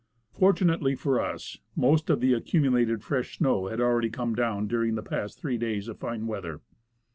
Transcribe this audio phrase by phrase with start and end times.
[0.33, 5.03] Fortunately for us, most of the accumulated fresh snow had already come down during the
[5.03, 7.05] past three days of fine weather, and the rest of it MOUNT ST.